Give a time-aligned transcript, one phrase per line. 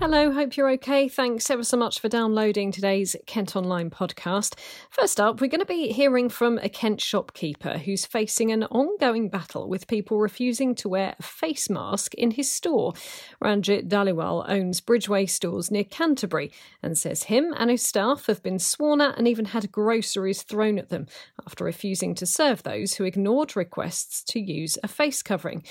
[0.00, 1.08] Hello, hope you're okay.
[1.08, 4.56] Thanks ever so much for downloading today's Kent Online podcast.
[4.90, 9.28] First up, we're going to be hearing from a Kent shopkeeper who's facing an ongoing
[9.28, 12.92] battle with people refusing to wear a face mask in his store.
[13.40, 18.60] Ranjit Dhaliwal owns Bridgeway stores near Canterbury and says him and his staff have been
[18.60, 21.08] sworn at and even had groceries thrown at them
[21.44, 25.64] after refusing to serve those who ignored requests to use a face covering.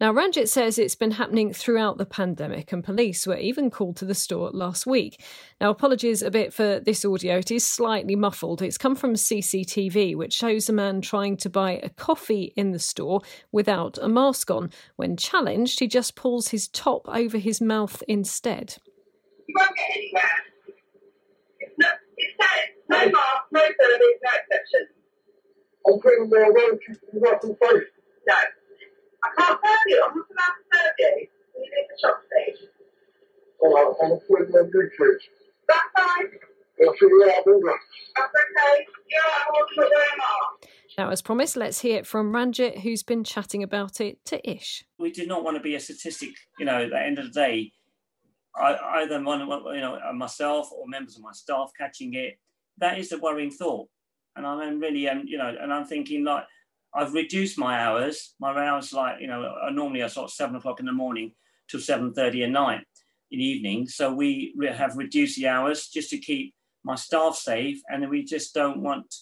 [0.00, 4.04] Now, Ranjit says it's been happening throughout the pandemic, and police were even called to
[4.04, 5.22] the store last week.
[5.60, 8.60] Now, apologies a bit for this audio, it is slightly muffled.
[8.60, 12.80] It's come from CCTV, which shows a man trying to buy a coffee in the
[12.80, 13.20] store
[13.52, 14.70] without a mask on.
[14.96, 18.78] When challenged, he just pulls his top over his mouth instead.
[19.46, 20.22] You won't get anywhere.
[21.60, 22.34] It's no, it's
[22.90, 24.88] no, no mask, no service, no exception.
[25.86, 27.88] I'm putting more road to work and face.
[28.26, 28.34] No.
[31.54, 32.16] The shop,
[35.96, 36.26] fine.
[36.82, 36.94] I'll
[39.62, 39.76] okay.
[39.76, 39.92] Wearing.
[40.98, 44.84] Now, as promised, let's hear it from Ranjit, who's been chatting about it to Ish.
[44.98, 46.30] we do not want to be a statistic.
[46.58, 47.72] You know, at the end of the day,
[48.56, 52.38] I, either one, you know, myself or members of my staff catching it.
[52.78, 53.88] That is a worrying thought,
[54.36, 56.44] and I'm really, um, you know, and I'm thinking like
[56.94, 58.34] I've reduced my hours.
[58.38, 61.32] My hours, like you know, normally I sort of seven o'clock in the morning
[61.68, 62.82] till seven thirty at night
[63.30, 63.88] in the evening.
[63.88, 66.54] So we have reduced the hours just to keep
[66.84, 69.12] my staff safe, and we just don't want,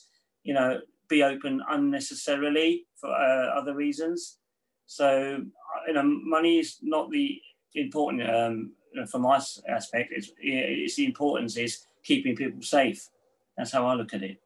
[0.42, 4.38] you know, be open unnecessarily for uh, other reasons.
[4.86, 5.44] So,
[5.86, 7.40] you know, money is not the
[7.74, 8.72] important um,
[9.10, 10.12] from my aspect.
[10.12, 13.08] It's, it's the importance is keeping people safe.
[13.56, 14.41] That's how I look at it.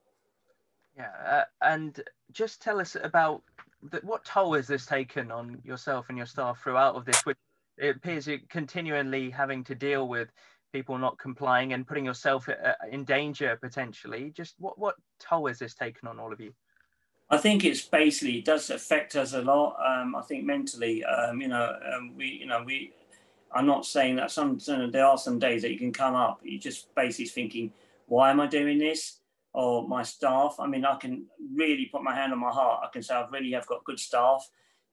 [0.96, 2.00] Yeah, uh, and
[2.32, 3.42] just tell us about
[3.90, 7.24] the, what toll has this taken on yourself and your staff throughout of this?
[7.26, 7.36] Which
[7.78, 10.30] it appears you're continually having to deal with
[10.72, 14.32] people not complying and putting yourself uh, in danger potentially.
[14.34, 16.52] Just what what toll has this taken on all of you?
[17.28, 19.76] I think it's basically it does affect us a lot.
[19.84, 22.92] Um, I think mentally, um, you know, um, we, you know, we.
[23.52, 26.40] I'm not saying that some some- there are some days that you can come up.
[26.42, 27.72] You just basically thinking,
[28.06, 29.20] why am I doing this?
[29.59, 30.56] Or my staff.
[30.59, 31.25] I mean, I can
[31.55, 32.83] really put my hand on my heart.
[32.84, 34.47] I can say I really have got good staff,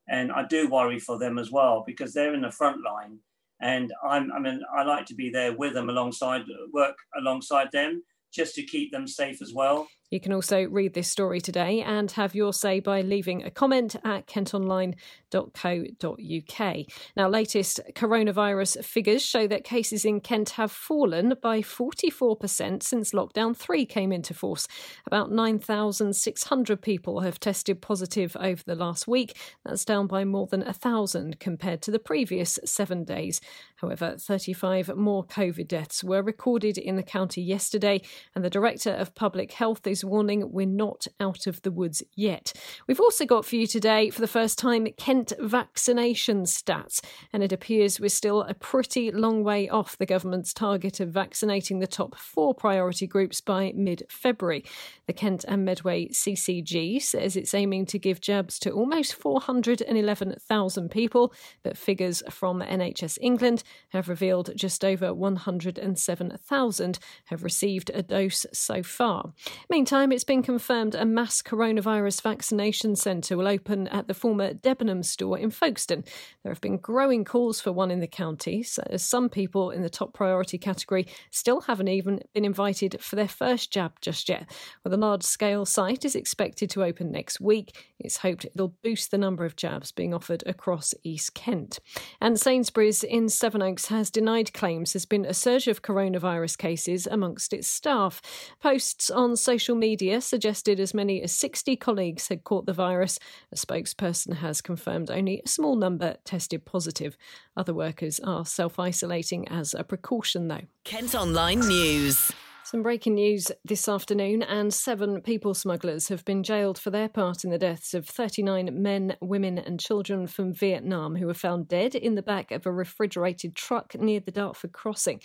[0.08, 3.20] and I do worry for them as well because they're in the front line,
[3.60, 4.32] and I'm.
[4.32, 8.64] I mean, I like to be there with them alongside, work alongside them, just to
[8.64, 9.88] keep them safe as well.
[10.14, 13.96] You can also read this story today and have your say by leaving a comment
[14.04, 16.78] at kentonline.co.uk.
[17.18, 23.58] Now, latest coronavirus figures show that cases in Kent have fallen by 44% since lockdown
[23.58, 24.68] 3 came into force.
[25.08, 29.36] About 9,600 people have tested positive over the last week.
[29.66, 33.42] That's down by more than 1,000 compared to the previous seven days.
[33.78, 38.04] However, 35 more COVID deaths were recorded in the county yesterday,
[38.36, 42.54] and the Director of Public Health is warning we're not out of the woods yet.
[42.88, 47.52] We've also got for you today, for the first time, Kent vaccination stats, and it
[47.52, 52.16] appears we're still a pretty long way off the government's target of vaccinating the top
[52.16, 54.66] four priority groups by mid February.
[55.08, 61.34] The Kent and Medway CCG says it's aiming to give jabs to almost 411,000 people,
[61.64, 68.84] but figures from NHS England have revealed just over 107,000 have received a dose so
[68.84, 69.34] far.
[69.70, 75.04] Meantime, it's been confirmed a mass coronavirus vaccination centre will open at the former Debenham
[75.04, 76.04] store in Folkestone.
[76.42, 79.84] There have been growing calls for one in the county, so as some people in
[79.84, 84.50] the top priority category still haven't even been invited for their first jab just yet.
[84.84, 87.94] Well, the large scale site is expected to open next week.
[88.00, 91.80] It's hoped it'll boost the number of jabs being offered across East Kent.
[92.20, 97.54] And Sainsbury's in Sevenoaks has denied claims there's been a surge of coronavirus cases amongst
[97.54, 98.24] its staff.
[98.60, 103.20] Posts on social media suggested as many as 60 colleagues had caught the virus.
[103.52, 107.18] A spokesperson has confirmed only a small number tested positive.
[107.56, 110.68] Other workers are self isolating as a precaution, though.
[110.84, 112.32] Kent Online News.
[112.66, 117.44] Some breaking news this afternoon, and seven people smugglers have been jailed for their part
[117.44, 121.94] in the deaths of 39 men, women, and children from Vietnam who were found dead
[121.94, 125.20] in the back of a refrigerated truck near the Dartford crossing.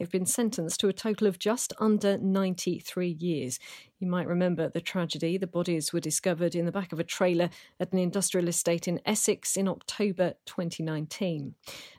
[0.00, 3.58] They've been sentenced to a total of just under 93 years.
[3.98, 5.36] You might remember the tragedy.
[5.36, 8.98] The bodies were discovered in the back of a trailer at an industrial estate in
[9.04, 11.54] Essex in October 2019.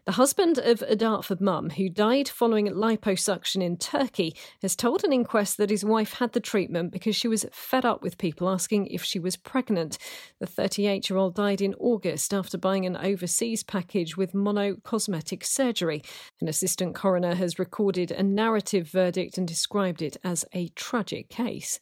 [0.06, 5.14] The husband of a Dartford mum who died following liposuction in Turkey has told an
[5.14, 8.88] inquest that his wife had the treatment because she was fed up with people asking
[8.88, 10.00] if she was pregnant.
[10.40, 15.46] The 38 year old died in August after buying an overseas package with mono cosmetic
[15.46, 16.02] surgery.
[16.42, 21.78] An assistant coroner has recorded a narrative verdict and described it as a tragic case.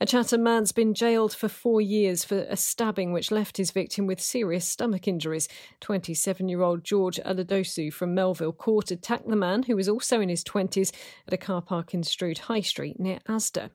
[0.00, 4.06] A Chatham man's been jailed for four years for a stabbing which left his victim
[4.06, 5.48] with serious stomach injuries.
[5.80, 10.28] 27 year old George Aladosu from Melville Court attacked the man, who was also in
[10.28, 10.92] his 20s,
[11.26, 13.70] at a car park in Strood High Street near Asda.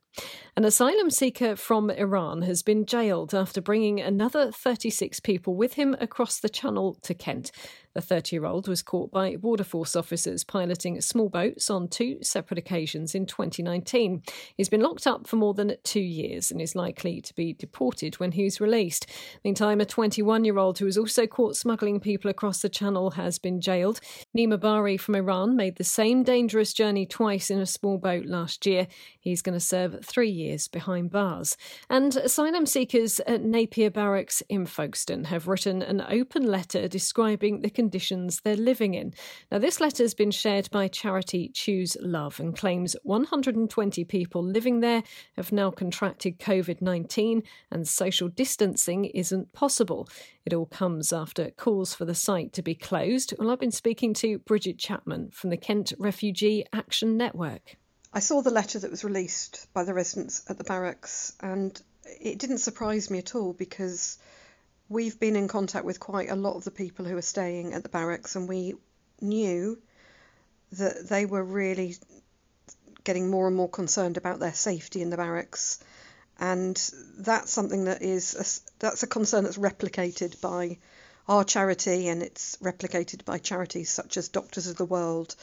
[0.55, 5.95] An asylum seeker from Iran has been jailed after bringing another 36 people with him
[5.99, 7.51] across the Channel to Kent.
[7.99, 12.19] The 30 year old was caught by Border Force officers piloting small boats on two
[12.21, 14.23] separate occasions in 2019.
[14.55, 18.17] He's been locked up for more than two years and is likely to be deported
[18.17, 19.05] when he's released.
[19.43, 23.37] Meantime, a 21 year old who was also caught smuggling people across the Channel has
[23.37, 23.99] been jailed.
[24.33, 28.65] Nima Bari from Iran made the same dangerous journey twice in a small boat last
[28.65, 28.87] year.
[29.19, 31.57] He's going to serve three years behind bars.
[31.89, 37.69] And asylum seekers at Napier Barracks in Folkestone have written an open letter describing the
[37.89, 39.13] they're living in.
[39.51, 44.79] Now, this letter has been shared by charity Choose Love and claims 120 people living
[44.79, 45.03] there
[45.35, 50.07] have now contracted COVID 19 and social distancing isn't possible.
[50.45, 53.33] It all comes after calls for the site to be closed.
[53.37, 57.77] Well, I've been speaking to Bridget Chapman from the Kent Refugee Action Network.
[58.11, 62.39] I saw the letter that was released by the residents at the barracks, and it
[62.39, 64.17] didn't surprise me at all because
[64.89, 67.83] we've been in contact with quite a lot of the people who are staying at
[67.83, 68.73] the barracks, and we
[69.21, 69.79] knew
[70.73, 71.95] that they were really
[73.03, 75.79] getting more and more concerned about their safety in the barracks.
[76.39, 76.75] And
[77.17, 80.77] that's something that is a, that's a concern that's replicated by
[81.27, 85.35] our charity and it's replicated by charities such as Doctors of the World.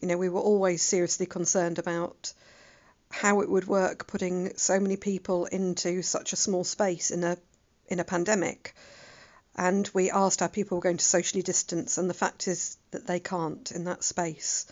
[0.00, 2.32] You know, we were always seriously concerned about
[3.10, 7.36] how it would work putting so many people into such a small space in a
[7.88, 8.74] in a pandemic.
[9.56, 13.06] And we asked our people were going to socially distance, and the fact is that
[13.06, 14.66] they can't in that space.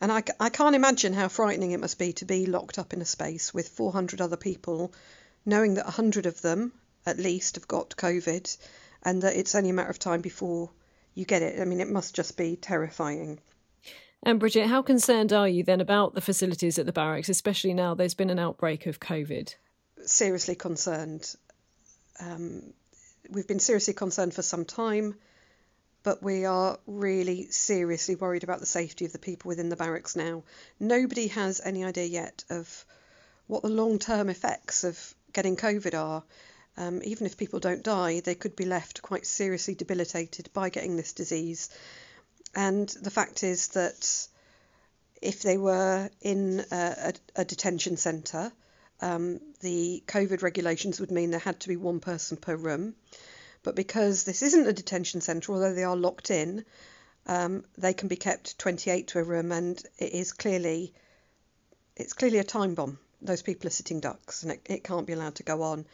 [0.00, 3.00] And I, I can't imagine how frightening it must be to be locked up in
[3.00, 4.92] a space with 400 other people,
[5.46, 6.72] knowing that 100 of them,
[7.06, 8.56] at least, have got COVID,
[9.02, 10.70] and that it's only a matter of time before
[11.14, 11.60] you get it.
[11.60, 13.38] I mean, it must just be terrifying.
[14.22, 17.94] And Bridget, how concerned are you then about the facilities at the barracks, especially now
[17.94, 19.54] there's been an outbreak of COVID?
[20.04, 21.34] Seriously concerned.
[22.20, 22.72] Um,
[23.30, 25.14] we've been seriously concerned for some time,
[26.02, 30.16] but we are really seriously worried about the safety of the people within the barracks
[30.16, 30.42] now.
[30.80, 32.84] Nobody has any idea yet of
[33.46, 36.22] what the long term effects of getting COVID are.
[36.76, 40.96] Um, even if people don't die, they could be left quite seriously debilitated by getting
[40.96, 41.68] this disease.
[42.54, 44.26] And the fact is that
[45.20, 48.52] if they were in a, a, a detention centre,
[49.02, 52.94] um, the COVID regulations would mean there had to be one person per room.
[53.64, 56.64] But because this isn't a detention centre, although they are locked in,
[57.26, 60.94] um, they can be kept 28 to a room, and it is clearly
[61.96, 62.98] it's clearly a time bomb.
[63.20, 65.84] Those people are sitting ducks, and it, it can't be allowed to go on.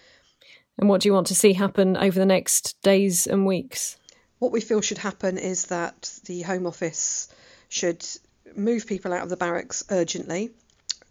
[0.78, 3.96] And what do you want to see happen over the next days and weeks?
[4.38, 7.28] What we feel should happen is that the Home Office
[7.68, 8.06] should
[8.54, 10.50] move people out of the barracks urgently.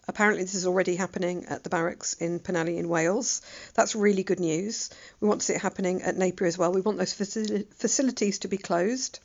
[0.07, 3.41] Apparently, this is already happening at the barracks in Penally in Wales.
[3.73, 4.89] That's really good news.
[5.19, 6.71] We want to see it happening at Napier as well.
[6.71, 9.19] We want those facilities to be closed.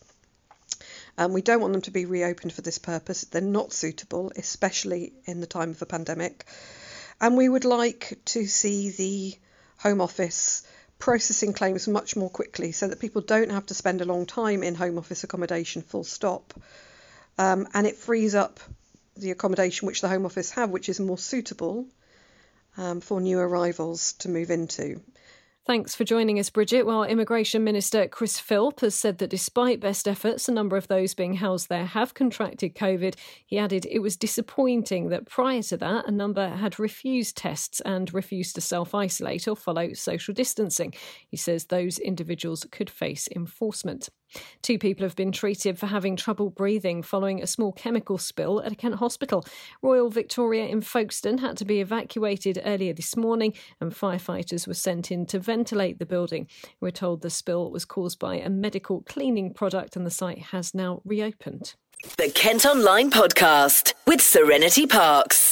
[1.18, 3.22] Um, we don't want them to be reopened for this purpose.
[3.22, 6.46] They're not suitable, especially in the time of a pandemic.
[7.20, 9.38] And we would like to see the
[9.78, 10.64] Home Office
[10.98, 14.62] processing claims much more quickly so that people don't have to spend a long time
[14.62, 16.54] in Home Office accommodation, full stop.
[17.38, 18.60] Um, and it frees up
[19.16, 21.86] the accommodation which the Home Office have, which is more suitable
[22.76, 25.00] um, for new arrivals to move into.
[25.64, 26.86] Thanks for joining us, Bridget.
[26.86, 31.14] While Immigration Minister Chris Philp has said that despite best efforts, a number of those
[31.14, 33.14] being housed there have contracted COVID,
[33.46, 38.12] he added it was disappointing that prior to that, a number had refused tests and
[38.12, 40.94] refused to self isolate or follow social distancing.
[41.28, 44.08] He says those individuals could face enforcement.
[44.62, 48.72] Two people have been treated for having trouble breathing following a small chemical spill at
[48.72, 49.44] a Kent hospital.
[49.82, 55.10] Royal Victoria in Folkestone had to be evacuated earlier this morning, and firefighters were sent
[55.10, 56.46] in to ventilate the building.
[56.80, 60.74] We're told the spill was caused by a medical cleaning product, and the site has
[60.74, 61.74] now reopened.
[62.16, 65.51] The Kent Online Podcast with Serenity Parks.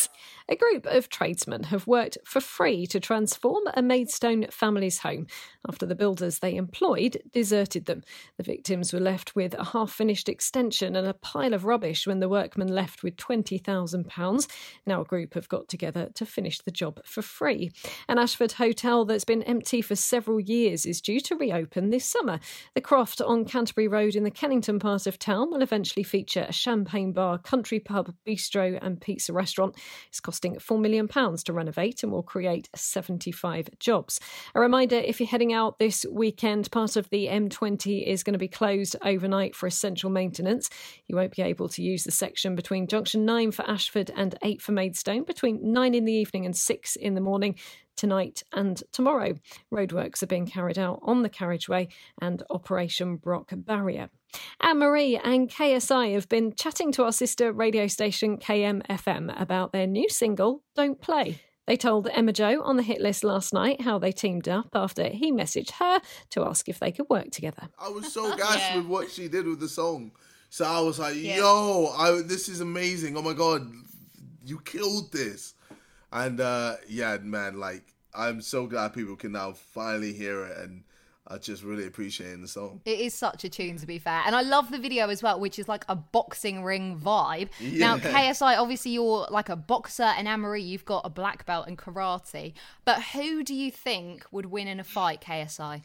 [0.52, 5.28] A group of tradesmen have worked for free to transform a Maidstone family's home
[5.68, 8.02] after the builders they employed deserted them.
[8.36, 12.18] The victims were left with a half finished extension and a pile of rubbish when
[12.18, 14.46] the workmen left with £20,000.
[14.84, 17.70] Now a group have got together to finish the job for free.
[18.08, 22.40] An Ashford hotel that's been empty for several years is due to reopen this summer.
[22.74, 26.52] The Croft on Canterbury Road in the Kennington part of town will eventually feature a
[26.52, 29.76] champagne bar, country pub, bistro, and pizza restaurant.
[30.08, 34.20] It's cost costing £4 million to renovate and will create 75 jobs.
[34.54, 38.38] A reminder if you're heading out this weekend, part of the M20 is going to
[38.38, 40.70] be closed overnight for essential maintenance.
[41.08, 44.62] You won't be able to use the section between junction 9 for Ashford and 8
[44.62, 47.56] for Maidstone between 9 in the evening and 6 in the morning
[48.00, 49.34] tonight and tomorrow.
[49.70, 51.88] Roadworks are being carried out on the carriageway
[52.20, 54.08] and Operation Brock Barrier.
[54.60, 59.86] Anne Marie and KSI have been chatting to our sister radio station KMFM about their
[59.86, 61.42] new single, Don't Play.
[61.66, 65.08] They told Emma Joe on the hit list last night how they teamed up after
[65.08, 67.68] he messaged her to ask if they could work together.
[67.78, 68.78] I was so gassed yeah.
[68.78, 70.12] with what she did with the song.
[70.48, 71.36] So I was like, yeah.
[71.36, 73.18] yo, I, this is amazing.
[73.18, 73.70] Oh my God,
[74.42, 75.54] you killed this.
[76.12, 80.84] And uh, yeah, man, like, I'm so glad people can now finally hear it and
[81.30, 82.80] I just really appreciating the song.
[82.84, 85.38] It is such a tune, to be fair, and I love the video as well,
[85.38, 87.50] which is like a boxing ring vibe.
[87.60, 87.86] Yeah.
[87.86, 91.76] Now, KSI, obviously, you're like a boxer, and Anne-Marie, you've got a black belt in
[91.76, 92.54] karate.
[92.84, 95.82] But who do you think would win in a fight, KSI?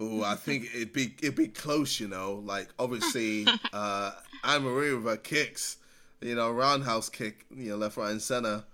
[0.00, 2.40] Oh, I think it'd be it'd be close, you know.
[2.42, 4.12] Like obviously, uh,
[4.42, 5.76] Anne Marie with her kicks,
[6.22, 8.64] you know, roundhouse kick, you know, left, right, and center,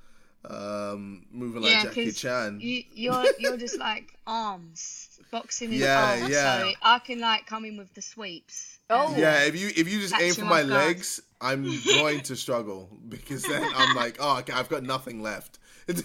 [0.48, 2.60] um, moving like yeah, Jackie Chan.
[2.60, 6.60] You, you're you're just like arms boxing in yeah, the yeah.
[6.60, 8.78] so I can like come in with the sweeps.
[8.88, 9.44] Oh, yeah.
[9.44, 13.64] If you if you just aim for my legs, I'm going to struggle because then
[13.76, 15.58] I'm like, oh, okay, I've got nothing left.
[15.88, 16.02] um,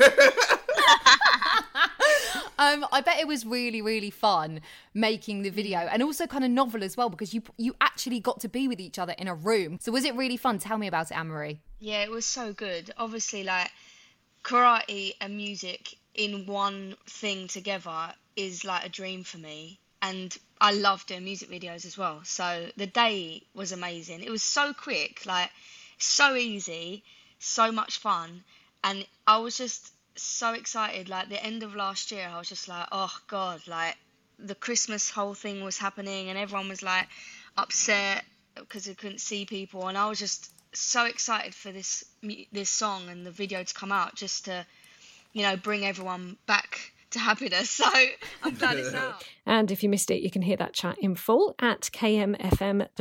[2.92, 4.62] I bet it was really, really fun
[4.94, 8.40] making the video, and also kind of novel as well because you you actually got
[8.42, 9.80] to be with each other in a room.
[9.82, 10.60] So was it really fun?
[10.60, 11.60] Tell me about it, Anne Marie.
[11.80, 12.92] Yeah, it was so good.
[12.98, 13.72] Obviously, like
[14.44, 20.72] karate and music in one thing together is like a dream for me and I
[20.72, 22.22] love doing music videos as well.
[22.24, 24.24] So the day was amazing.
[24.24, 25.52] It was so quick, like
[25.98, 27.04] so easy,
[27.40, 28.44] so much fun,
[28.84, 31.10] and I was just so excited.
[31.10, 33.96] Like the end of last year, I was just like, oh god, like
[34.40, 37.08] the Christmas whole thing was happening, and everyone was like
[37.58, 38.24] upset
[38.56, 42.04] because they couldn't see people, and I was just so excited for this
[42.52, 44.66] this song and the video to come out, just to
[45.34, 47.80] you know bring everyone back to happiness.
[47.92, 47.92] So
[48.44, 49.24] I'm glad it's out.
[49.46, 52.92] And if you missed it, you can hear that chat in full at kmfm.co.uk.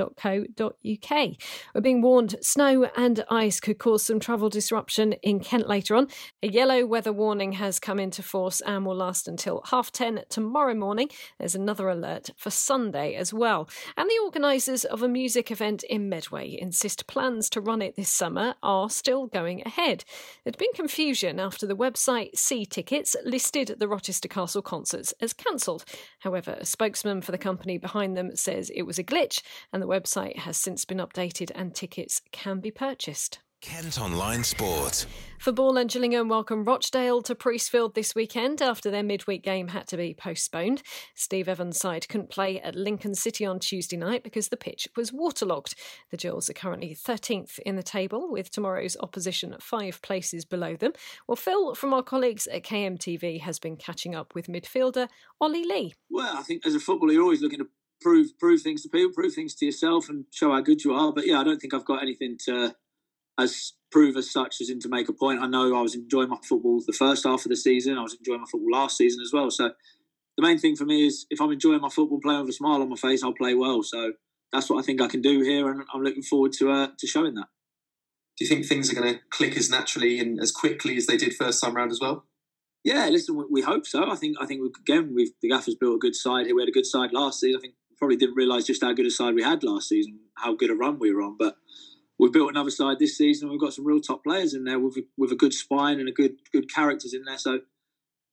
[1.75, 6.09] We're being warned snow and ice could cause some travel disruption in Kent later on.
[6.43, 10.75] A yellow weather warning has come into force and will last until half 10 tomorrow
[10.75, 11.11] morning.
[11.39, 13.69] There's another alert for Sunday as well.
[13.97, 18.09] And the organisers of a music event in Medway insist plans to run it this
[18.09, 20.05] summer are still going ahead.
[20.45, 25.85] There'd been confusion after the website See Tickets listed the Rochester Castle concerts as cancelled.
[26.21, 29.43] However, a spokesman for the company behind them says it was a glitch
[29.75, 33.41] and the website has since been updated and tickets can be purchased.
[33.61, 35.07] Kent Online Sport.
[35.39, 39.87] For Ball and Gillingham welcome Rochdale to Priestfield this weekend after their midweek game had
[39.89, 40.83] to be postponed.
[41.15, 45.13] Steve Evans' side couldn't play at Lincoln City on Tuesday night because the pitch was
[45.13, 45.75] waterlogged.
[46.11, 50.93] The Gills are currently 13th in the table, with tomorrow's opposition five places below them.
[51.27, 55.95] Well, Phil from our colleagues at KMTV has been catching up with midfielder Olly Lee.
[56.09, 57.69] Well, I think as a footballer, you're always looking to
[58.01, 61.13] prove prove things to people, prove things to yourself, and show how good you are.
[61.13, 62.75] But yeah, I don't think I've got anything to
[63.41, 65.41] as prove as such as in to make a point.
[65.41, 67.99] I know I was enjoying my football the first half of the season.
[67.99, 69.51] I was enjoying my football last season as well.
[69.51, 69.73] So
[70.37, 72.83] the main thing for me is if I'm enjoying my football, playing with a smile
[72.83, 73.83] on my face, I'll play well.
[73.83, 74.13] So
[74.53, 77.07] that's what I think I can do here, and I'm looking forward to uh, to
[77.07, 77.47] showing that.
[78.39, 81.17] Do you think things are going to click as naturally and as quickly as they
[81.17, 82.25] did first time round as well?
[82.83, 84.11] Yeah, listen, we hope so.
[84.11, 86.55] I think I think again, we've the Gaffers built a good side here.
[86.55, 87.59] We had a good side last season.
[87.59, 90.55] I think probably didn't realise just how good a side we had last season, how
[90.55, 91.57] good a run we were on, but
[92.21, 93.51] we've built another side this season.
[93.51, 96.13] We've got some real top players in there with with a good spine and a
[96.13, 97.39] good good characters in there.
[97.39, 97.61] So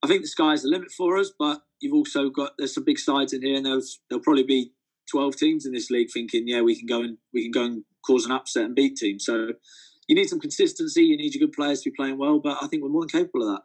[0.04, 1.32] I think the sky's the limit for us.
[1.38, 4.74] But you've also got there's some big sides in here, and there'll there'll probably be
[5.10, 7.84] 12 teams in this league thinking, yeah, we can go and we can go and
[8.06, 9.26] cause an upset and beat teams.
[9.26, 9.54] So
[10.08, 11.04] you need some consistency.
[11.04, 12.40] You need your good players to be playing well.
[12.40, 13.62] But I think we're more than capable of that.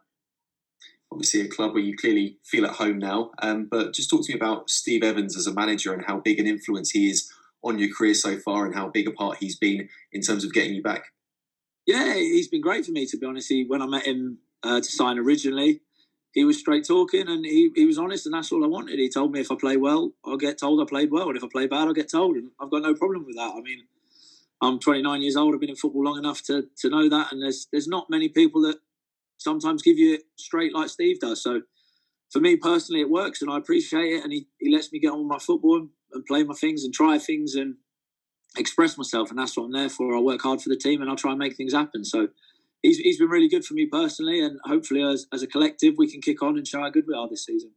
[1.11, 3.31] Obviously, a club where you clearly feel at home now.
[3.39, 6.39] Um, but just talk to me about Steve Evans as a manager and how big
[6.39, 7.31] an influence he is
[7.63, 10.53] on your career so far and how big a part he's been in terms of
[10.53, 11.05] getting you back?
[11.85, 13.49] Yeah, he's been great for me to be honest.
[13.49, 15.81] He, when I met him uh, to sign originally,
[16.33, 18.99] he was straight talking and he, he was honest, and that's all I wanted.
[18.99, 21.43] He told me if I play well, I'll get told I played well, and if
[21.43, 23.53] I play bad, I'll get told, and I've got no problem with that.
[23.55, 23.83] I mean,
[24.61, 25.53] I'm 29 years old.
[25.53, 28.29] I've been in football long enough to to know that, and there's there's not many
[28.29, 28.77] people that
[29.37, 31.43] sometimes give you it straight like Steve does.
[31.43, 31.63] So
[32.31, 34.23] for me personally, it works, and I appreciate it.
[34.23, 36.93] And he, he lets me get on with my football and, play my things and
[36.93, 37.75] try things and
[38.57, 40.15] express myself, and that's what I'm there for.
[40.15, 42.05] I work hard for the team, and I'll try and make things happen.
[42.05, 42.29] So
[42.81, 46.11] he's, he's been really good for me personally, and hopefully as, as a collective we
[46.11, 47.71] can kick on and show how good we are this season.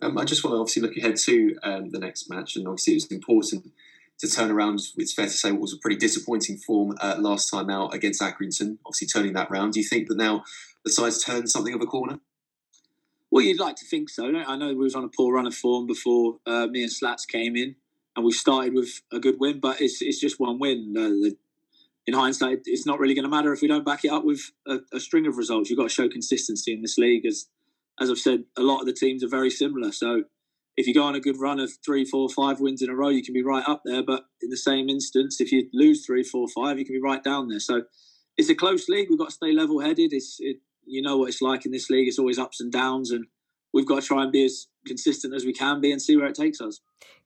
[0.00, 2.94] Um, I just want to obviously look ahead to um, the next match, and obviously
[2.94, 3.70] it was important
[4.18, 4.80] to turn around.
[4.96, 8.20] It's fair to say what was a pretty disappointing form uh, last time out against
[8.20, 8.78] Accrington.
[8.86, 9.72] Obviously, turning that round.
[9.72, 10.44] Do you think that now
[10.84, 12.18] the side's turned something of a corner?
[13.34, 14.26] Well, you'd like to think so.
[14.28, 17.26] I know we was on a poor run of form before uh, me and Slats
[17.26, 17.74] came in,
[18.14, 20.94] and we started with a good win, but it's it's just one win.
[20.96, 21.36] Uh, the,
[22.06, 24.52] in hindsight, it's not really going to matter if we don't back it up with
[24.68, 25.68] a, a string of results.
[25.68, 27.48] You've got to show consistency in this league, as
[28.00, 29.90] as I've said, a lot of the teams are very similar.
[29.90, 30.22] So
[30.76, 33.08] if you go on a good run of three, four, five wins in a row,
[33.08, 34.04] you can be right up there.
[34.04, 37.24] But in the same instance, if you lose three, four, five, you can be right
[37.24, 37.58] down there.
[37.58, 37.82] So
[38.36, 39.08] it's a close league.
[39.10, 40.12] We've got to stay level headed.
[40.12, 42.08] It's it, you know what it's like in this league.
[42.08, 43.26] It's always ups and downs, and
[43.72, 46.26] we've got to try and be as consistent as we can be and see where
[46.26, 46.80] it takes us.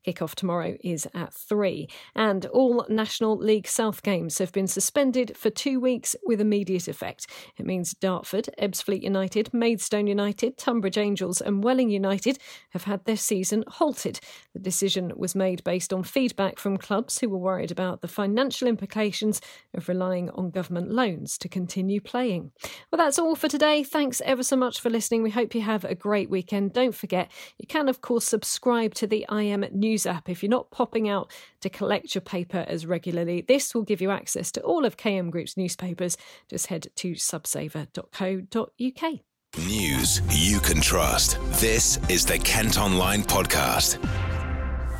[0.06, 1.88] Kickoff tomorrow is at 3.
[2.14, 7.26] And all National League South games have been suspended for two weeks with immediate effect.
[7.58, 12.38] It means Dartford, Ebbsfleet United, Maidstone United, Tonbridge Angels, and Welling United
[12.70, 14.20] have had their season halted.
[14.54, 18.68] The decision was made based on feedback from clubs who were worried about the financial
[18.68, 19.40] implications
[19.74, 22.52] of relying on government loans to continue playing.
[22.90, 23.82] Well, that's all for today.
[23.82, 25.22] Thanks ever so much for listening.
[25.22, 26.72] We hope you have a great weekend.
[26.72, 30.70] Don't forget, you can, of course, subscribe to the KM News app if you're not
[30.70, 33.40] popping out to collect your paper as regularly.
[33.40, 36.16] This will give you access to all of KM Group's newspapers.
[36.48, 39.20] Just head to subsaver.co.uk.
[39.56, 41.38] News you can trust.
[41.60, 43.98] This is the Kent Online Podcast.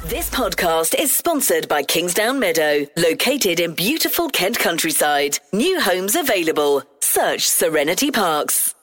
[0.06, 5.38] This podcast is sponsored by Kingsdown Meadow, located in beautiful Kent countryside.
[5.52, 6.82] New homes available.
[7.00, 8.74] Search Serenity Parks.